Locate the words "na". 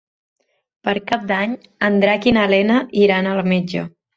2.39-2.49